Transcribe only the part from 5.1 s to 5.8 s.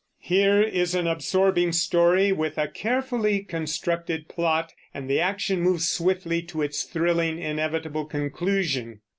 action